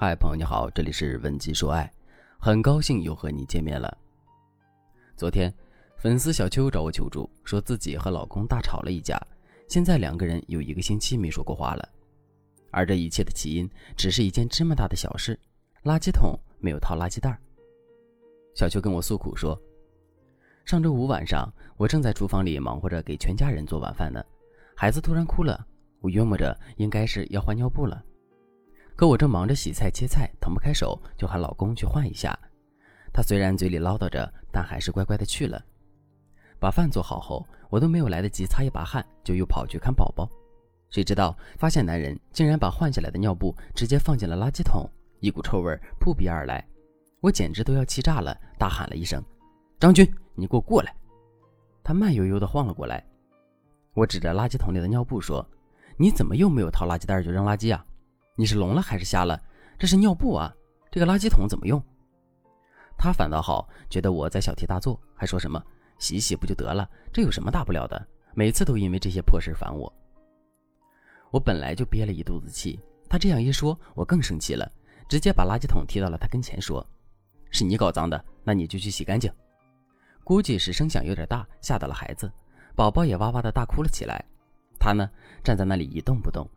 [0.00, 1.92] 嗨，朋友你好，这里是文姬说爱，
[2.38, 3.98] 很高兴又和你见面了。
[5.16, 5.52] 昨天，
[5.96, 9.20] 粉丝小邱找我求助，说自己和老公大吵了一架，
[9.66, 11.88] 现在两个人有一个星期没说过话了。
[12.70, 15.36] 而这一切的起因，只是一件芝麻大的小事：
[15.82, 17.36] 垃圾桶没有套垃圾袋。
[18.54, 19.60] 小邱跟我诉苦说，
[20.64, 24.24] 上周五晚上，我正在厨房里忙活着给全家人做晚饭呢，
[24.76, 25.66] 孩子突然哭了，
[25.98, 28.00] 我约摸着应该是要换尿布了。
[28.98, 32.36] 可我正忙着洗菜切菜，腾不开手，就喊老公去换一下。
[33.12, 35.64] 他虽然嘴里唠叨着，但还是乖乖的去了。
[36.58, 40.28] 把饭做好后，我都没有来得及擦一把汗，就又跑去看宝宝。
[40.90, 44.84] 谁知道发现男人竟然把换下来的尿布直接放进了垃圾桶，
[45.20, 46.66] 一股臭味扑鼻而来，
[47.20, 49.22] 我简直都要气炸了，大喊了一声
[49.78, 50.92] ：“张军，你给我过来！”
[51.84, 53.06] 他慢悠悠地晃了过来。
[53.94, 55.48] 我指着垃圾桶里的尿布说
[55.96, 57.84] ：“你怎么又没有套垃圾袋就扔垃圾啊？”
[58.40, 59.42] 你是聋了还是瞎了？
[59.76, 60.54] 这是尿布啊！
[60.92, 61.82] 这个垃圾桶怎么用？
[62.96, 65.60] 他反倒好，觉得我在小题大做，还说什么
[65.98, 66.88] 洗洗不就得了？
[67.12, 68.06] 这有什么大不了的？
[68.34, 69.92] 每次都因为这些破事烦我。
[71.32, 74.70] 我本来就憋了一肚子气，他这样一说，我更生气了，
[75.08, 76.86] 直接把垃圾桶踢到了他跟前，说
[77.50, 79.28] ：“是你搞脏的，那你就去洗干净。”
[80.22, 82.30] 估计是声响有点大，吓到了孩子，
[82.76, 84.24] 宝宝也哇哇的大哭了起来。
[84.78, 85.10] 他呢，
[85.42, 86.48] 站在那里一动不动。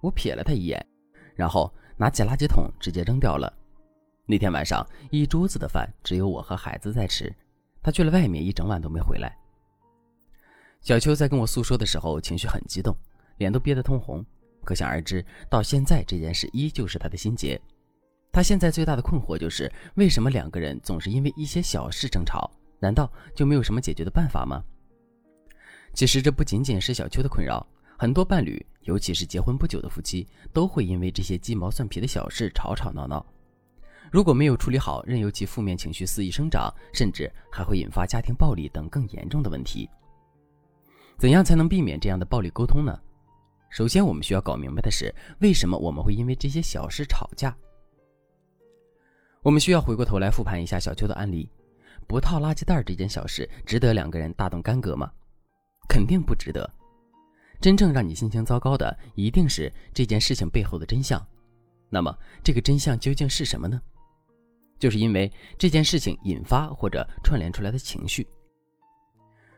[0.00, 0.84] 我瞥了他一眼。
[1.34, 3.52] 然后拿起垃圾桶直接扔掉了。
[4.26, 7.34] 那天晚上一桌子的饭只有我和孩子在吃，
[7.82, 9.36] 他去了外面一整晚都没回来。
[10.80, 12.96] 小秋在跟我诉说的时候情绪很激动，
[13.38, 14.24] 脸都憋得通红，
[14.64, 17.60] 可想而知，到现在这件事依旧是他的心结。
[18.32, 22.50] 他现在最大的困惑就是为什么两个人总是因为一些小事争吵？
[22.80, 24.62] 难道就没有什么解决的办法吗？
[25.92, 27.64] 其实这不仅仅是小秋的困扰。
[27.98, 33.24] 很多伴侣，尤其是结婚不久的夫妻，都会因为这些鸡毛蒜皮的小事吵吵闹闹。
[34.10, 39.88] 如果没有处理好，任由其负面情绪肆意生长，甚至还会引发家庭暴力等更严重的问题。
[41.16, 42.98] 怎样才能避免这样的暴力沟通呢？
[43.70, 47.56] 首先，我们需要搞明白的是，为什么我们会因为这些小事吵架？
[49.40, 51.48] 我们需要回过头来复盘一下小邱的案例：
[52.06, 55.10] 不套垃圾袋这件小事，值得两个人大动干戈吗？
[55.88, 56.68] 肯定不值得。
[57.62, 61.24] 真正让你心情糟糕的，一定是这件事情背后的真相。
[61.88, 62.12] 那么，
[62.42, 63.80] 这个真相究竟是什么呢？
[64.80, 68.26] 就是因为这件事情引发或者串联出来的情绪。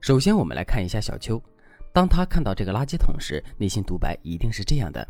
[0.00, 1.42] 首先，我们来看一下小邱，
[1.92, 5.04] 当他看到这个垃圾桶时，内心独白一定是这样的：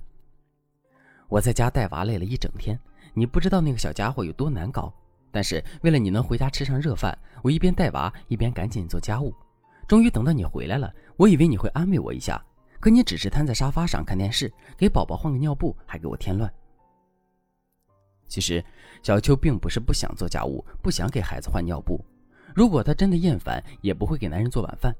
[1.28, 2.80] 我在家带娃累了一整天，
[3.12, 4.90] 你不知道那个小家伙有多难搞。
[5.30, 9.34] 但是为了你能回家吃上热饭，我一边带娃一边赶紧做家务。
[9.86, 12.42] 终于等到你回来了，我以为你会安慰我一下。
[12.80, 16.52] 可你只是瘫在沙发上看电视，给宝宝换个尿布，还给我添乱。
[18.28, 18.64] 其实，
[19.02, 22.04] 小秋并不是不想做家务，不想给孩子换尿布。
[22.54, 24.94] 如果她真的厌烦，也不会给男人做晚饭。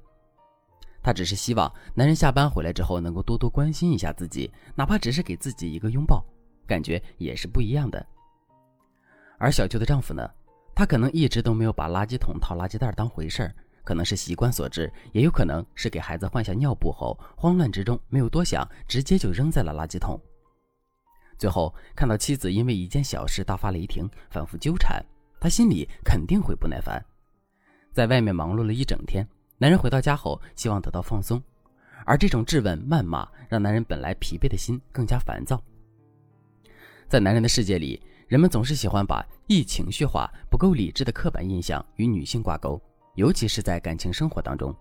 [1.02, 6.24] 她只是希望男人下班回来之后能够多多关心一下自己，哪怕只是给自己一个拥抱，
[6.66, 8.04] 感觉也是不一样的。
[9.38, 10.28] 而小秋的丈夫呢，
[10.74, 13.54] 他可能一直都没有把垃圾桶套垃圾袋当回事儿。
[13.88, 20.21] 可能是习惯所致，也有可能是给孩子换下尿布后，慌乱之中没有多想，直接就扔在了垃圾桶。
[21.38, 25.03] 最后看到妻子因为一件小事大发雷霆，反复纠缠，
[25.41, 27.03] 他心里肯定会不耐烦。
[27.94, 29.26] 在外面忙碌了一整天，
[29.56, 31.43] 男人回到家后希望得到放松，
[32.05, 35.59] 而这种质问、谩骂让男人本来疲惫的心更加烦躁。
[37.09, 42.78] 在男人的世界里，人们总是喜欢把易情绪化、不够理智的刻板印象与女性挂钩。
[43.18, 44.72] 尤其是在感情生活当中，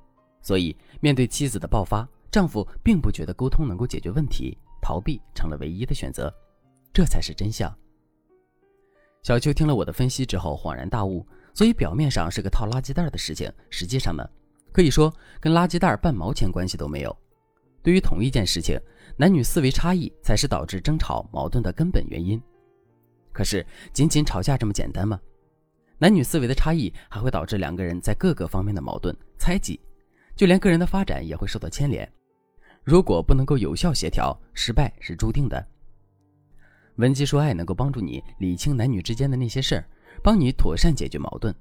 [0.44, 6.32] 所以面对妻子的爆发，丈夫并不觉得沟通能够解决问题，逃避成了唯一的选择，
[6.94, 7.76] 这才是真相。
[9.24, 14.24] 小邱听了我的分析之后恍然大悟，所以表面上是个套垃圾袋的事情，实际上呢，
[14.72, 17.18] 可以说跟垃圾袋半毛钱关系都没有。
[17.82, 18.80] 对于同一件事情，
[19.18, 22.40] 男女思维差异才是导致争吵矛盾的根本原因。
[23.34, 25.20] 可是仅仅吵架这么简单吗？
[26.00, 29.80] 男女思维的差异还会导致两个人在各个方面的矛盾、猜忌，
[30.36, 32.08] 就连个人的发展也会受到牵连。
[32.84, 35.68] 如果不能够有效协调，失败是注定的。
[36.98, 39.86] 文姬说爱能够帮助你理清男女之间的那些事儿，
[40.24, 41.54] 帮你妥善解决矛盾。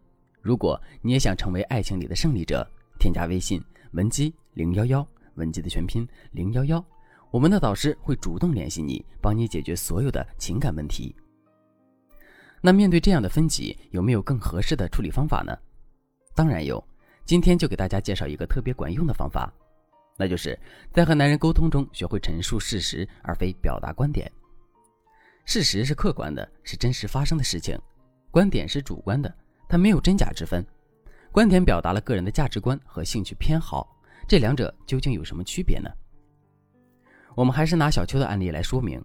[0.42, 2.66] 如果你也想成为爱情里的胜利者，
[2.98, 3.62] 添加微信
[3.92, 6.84] 文姬零幺幺，文姬的全拼零幺幺，
[7.30, 11.14] 我们的导师会主动联系你，帮你解决所有的情感问题。
[12.60, 15.56] 那面对这样的分歧，有没有更合适的处理方法呢？
[16.34, 16.82] 当然有，
[17.24, 19.52] 今天就给大家介绍一个特别管用的方法，
[20.16, 20.58] 那就是
[20.92, 24.30] 在和男人沟通中学会陈述事实，而非表达观点。
[25.44, 27.78] 事实是客观的，是真实发生的事情；
[28.30, 29.32] 观点是主观的，
[29.68, 30.64] 它没有真假之分。
[31.30, 33.86] 观点表达了个人的价值观和兴趣偏好，
[34.26, 35.88] 这两者究竟有什么区别呢？
[37.34, 39.00] 我们还是拿小秋的案例来说明。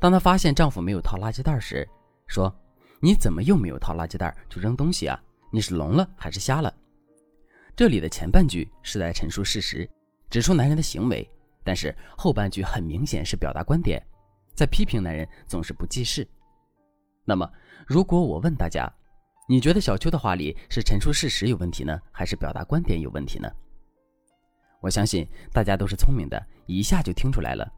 [0.00, 1.86] 当她发现丈夫没有掏垃圾袋时，
[2.26, 2.54] 说
[3.00, 5.20] ：“你怎么又没有掏垃圾袋就扔东西啊？
[5.52, 6.72] 你是聋了还是瞎了？”
[7.76, 9.88] 这里的前半句是在陈述事实，
[10.30, 11.28] 指出男人的行为，
[11.62, 14.02] 但是后半句很明显是表达观点，
[14.54, 16.26] 在批评男人总是不记事。
[17.24, 17.50] 那么，
[17.86, 18.90] 如果我问大家，
[19.48, 23.50] 你觉得小秋的话里是陈述事实有问题呢，还是表达观点有问题呢？
[24.80, 27.70] 我相信大家都是聪明的，一下就听出来了。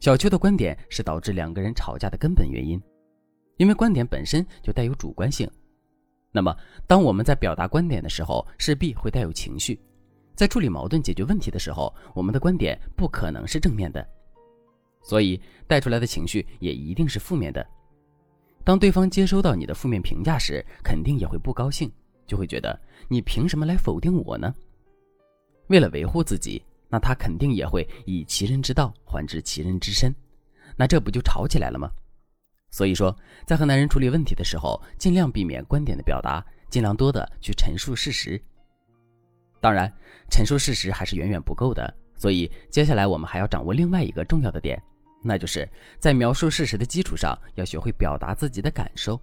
[0.00, 2.80] 小秋的观点是导致两个人吵架的根本原因，
[3.58, 5.48] 因为观点本身就带有主观性。
[6.32, 6.56] 那么，
[6.86, 9.78] 当我们在表达观点的时候，势必会带有情绪。
[10.34, 14.06] 在处理矛盾、解决问题的时候，我们的观点不可能是正面的，
[15.02, 17.66] 所以带出来的情绪也一定是负面的。
[18.62, 21.90] 当对方接收到你的负面评价时，肯定也会不高兴，
[22.26, 22.78] 就会觉得
[23.08, 24.54] 你凭什么来否定我呢？
[25.68, 30.14] 为了维护自己，那他肯定也会以其人之道还治其人之身，
[30.76, 31.90] 那这不就吵起来了吗？
[32.70, 33.16] 所以说，
[33.46, 38.40] 在和男人处理问题的时候，尽量避免观点的表达，尽量多的去陈述事实。
[39.60, 39.92] 当然，
[40.30, 44.80] 陈述事实还是远远不够的，所以接下来我们还要掌握另外一个重要的点。
[45.20, 45.68] 那就是
[45.98, 49.20] 在描述事实的基础上，要学会表达自己的感受。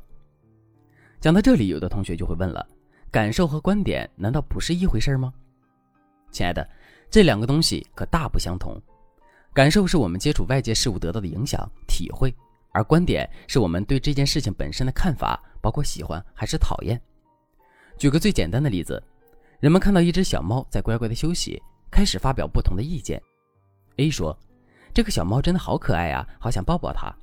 [1.22, 2.68] 讲到这里，有的同学就会问了：
[3.10, 5.34] 感受和观点难道不是一回事吗？
[6.32, 6.68] 亲爱的，
[7.10, 8.78] 这两个东西可大不相同。
[9.54, 12.36] 感受是我们接触外界事物得到的影响、体会，
[12.76, 17.02] 而观点是我们对这件事情本身的看法，包括喜欢还是讨厌。
[17.98, 19.02] 举个最简单的例子，
[19.62, 23.22] 人们看到一只小猫在乖乖的休息，开始发表不同的意见。
[23.96, 24.38] A 说。
[24.94, 27.14] 这个小猫真的好可爱啊，好想抱抱它。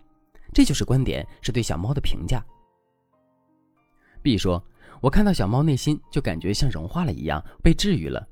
[0.53, 2.45] 这就是观点，是对小猫的评价。
[4.21, 4.63] B 说
[5.01, 8.29] ：“我看到小猫内心就感觉像融化了一样，被治愈了。”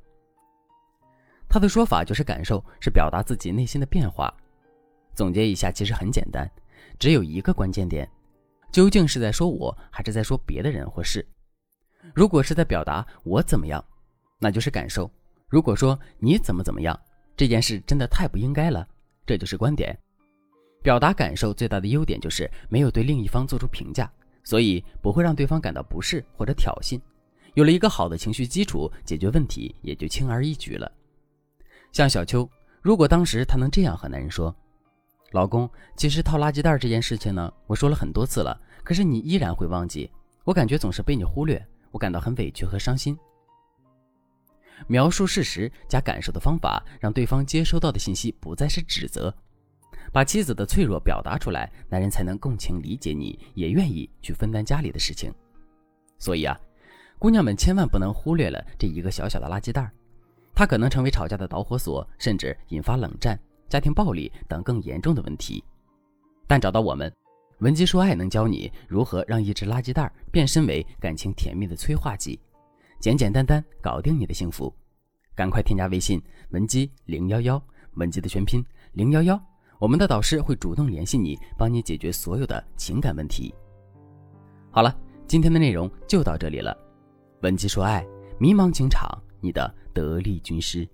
[1.48, 4.30] 他的说法就是感受，是表达自己内心的变化。
[5.14, 6.46] 总结一下，其实很简单，
[7.00, 8.08] 只有一个关键点：
[8.70, 11.26] 究竟是在说我还是在说别的人或事？
[12.14, 13.82] 如果是在表达我怎么样，
[14.38, 15.10] 那就是感受；
[15.48, 16.98] 如果说你怎么怎么样，
[17.34, 18.86] 这件事真的太不应该了。
[19.24, 19.98] 这就是观点，
[20.82, 24.12] 表达感受最大的优点就是没有对另一方做出评价，
[24.44, 27.00] 所以不会让对方感到不适或者挑衅。
[27.54, 30.90] 有了一个好的情绪基础，解决问题也就轻而易举了。
[31.92, 32.46] 像小秋，
[32.82, 34.54] 如果当时她能这样和男人说
[35.32, 40.10] ：“老公，其实套垃圾袋这件事情呢，我说了很多次了，可是你依然会忘记，
[40.44, 43.16] 我感觉总是被你忽略，我感到很委屈和伤心。”
[44.88, 49.32] 描述事实加感受的方法，让对方接收到的信息不再是指责，
[50.10, 55.32] 把妻子的脆弱表达出来，男人才能共情理解你，也愿意去分担家里的事情。
[56.18, 56.58] 所以啊，
[57.18, 59.88] 姑娘们千万不能忽略了这一个小小的垃圾袋，
[60.54, 63.38] 它可能成为吵架的导火索，甚至引发冷战、
[63.70, 65.64] 家庭暴力等更严重的问题。
[66.46, 67.10] 但找到我们，
[67.60, 72.38] 文姬说爱能教你如何让一只垃圾袋变身为感情甜蜜的催化剂。
[72.98, 74.74] 简简单单搞定你的幸福，
[75.34, 76.20] 赶快添加微信
[76.50, 77.62] 文姬零幺幺，
[77.94, 78.62] 文姬的全拼
[78.92, 79.40] 零幺幺，
[79.78, 83.54] 我们的导师会主动联系你，帮你解决所有的情感问题。
[84.70, 84.94] 好了，
[85.26, 86.76] 今天的内容就到这里了，
[87.42, 88.04] 文姬说爱，
[88.38, 89.08] 迷茫情场
[89.40, 90.86] 你的得力军师。